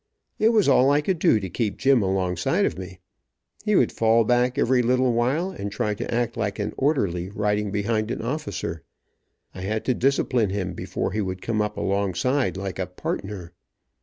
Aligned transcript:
It 0.39 0.49
was 0.49 0.67
all 0.67 0.89
I 0.89 0.99
could 0.99 1.19
do 1.19 1.39
to 1.39 1.47
keep 1.47 1.77
Jim 1.77 2.01
alongside 2.01 2.65
of 2.65 2.75
me. 2.75 2.97
He 3.63 3.75
would 3.75 3.91
fall 3.91 4.23
back 4.23 4.57
every 4.57 4.81
little 4.81 5.13
while 5.13 5.51
and 5.51 5.71
try 5.71 5.93
to 5.93 6.11
act 6.11 6.35
like 6.35 6.57
an 6.57 6.73
orderly 6.75 7.29
riding 7.29 7.69
behind 7.69 8.09
an 8.09 8.23
officer. 8.23 8.81
I 9.53 9.61
had 9.61 9.85
to 9.85 9.93
discipline 9.93 10.49
him 10.49 10.73
before 10.73 11.11
he 11.11 11.21
would 11.21 11.43
come 11.43 11.61
up 11.61 11.77
alongside 11.77 12.57
like 12.57 12.79
a 12.79 12.87
"partner." 12.87 13.53